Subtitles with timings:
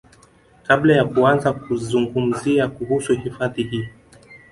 [0.63, 3.87] Kabla ya kuanza kuzungumzia kuhusu hifadhi hii